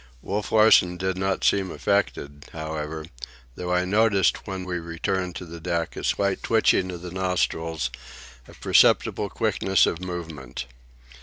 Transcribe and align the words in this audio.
Wolf 0.23 0.51
Larsen 0.51 0.97
did 0.97 1.15
not 1.15 1.43
seem 1.43 1.69
affected, 1.69 2.45
however; 2.53 3.05
though 3.53 3.71
I 3.71 3.85
noticed, 3.85 4.47
when 4.47 4.65
we 4.65 4.79
returned 4.79 5.35
to 5.35 5.45
the 5.45 5.59
deck, 5.59 5.95
a 5.95 6.03
slight 6.03 6.41
twitching 6.41 6.91
of 6.91 7.03
the 7.03 7.11
nostrils, 7.11 7.91
a 8.47 8.55
perceptible 8.55 9.29
quickness 9.29 9.85
of 9.85 10.01
movement. 10.01 10.65